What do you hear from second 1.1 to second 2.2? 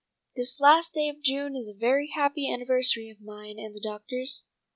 June is a very